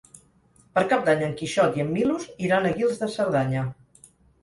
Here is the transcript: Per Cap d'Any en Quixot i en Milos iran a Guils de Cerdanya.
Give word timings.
Per 0.77 0.83
Cap 0.93 1.03
d'Any 1.09 1.21
en 1.27 1.37
Quixot 1.43 1.79
i 1.81 1.85
en 1.85 1.93
Milos 1.99 2.27
iran 2.49 2.69
a 2.69 2.75
Guils 2.81 3.01
de 3.07 3.15
Cerdanya. 3.21 3.71